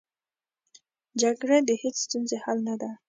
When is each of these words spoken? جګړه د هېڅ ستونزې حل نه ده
جګړه 1.21 1.57
د 1.67 1.69
هېڅ 1.81 1.95
ستونزې 2.05 2.37
حل 2.43 2.57
نه 2.67 2.75
ده 2.81 2.91